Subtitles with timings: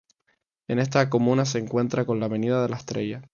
[0.67, 3.21] En esta comuna se encuentra con la Avenida La Estrella.